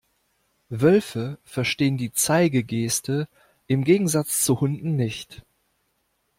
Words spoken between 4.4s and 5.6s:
zu Hunden nicht.